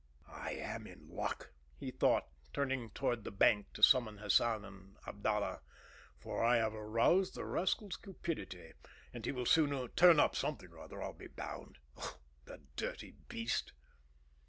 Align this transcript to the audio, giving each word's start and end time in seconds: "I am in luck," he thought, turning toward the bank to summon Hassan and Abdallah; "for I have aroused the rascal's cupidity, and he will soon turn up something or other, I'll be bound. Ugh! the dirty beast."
"I 0.33 0.53
am 0.53 0.87
in 0.87 1.09
luck," 1.09 1.51
he 1.77 1.91
thought, 1.91 2.25
turning 2.53 2.89
toward 2.89 3.23
the 3.23 3.29
bank 3.29 3.67
to 3.73 3.83
summon 3.83 4.17
Hassan 4.17 4.65
and 4.65 4.97
Abdallah; 5.05 5.61
"for 6.19 6.43
I 6.43 6.55
have 6.57 6.73
aroused 6.73 7.35
the 7.35 7.45
rascal's 7.45 7.97
cupidity, 7.97 8.71
and 9.13 9.23
he 9.23 9.31
will 9.31 9.45
soon 9.45 9.87
turn 9.89 10.19
up 10.19 10.35
something 10.35 10.71
or 10.71 10.79
other, 10.79 11.03
I'll 11.03 11.13
be 11.13 11.27
bound. 11.27 11.77
Ugh! 11.97 12.15
the 12.45 12.63
dirty 12.75 13.11
beast." 13.27 13.73